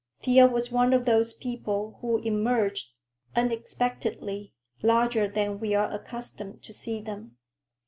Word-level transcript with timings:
Thea 0.23 0.47
was 0.47 0.71
one 0.71 0.93
of 0.93 1.05
those 1.05 1.31
people 1.31 1.99
who 2.01 2.17
emerge, 2.23 2.91
unexpectedly, 3.35 4.51
larger 4.81 5.27
than 5.27 5.59
we 5.59 5.75
are 5.75 5.91
accustomed 5.93 6.63
to 6.63 6.73
see 6.73 6.99
them. 6.99 7.37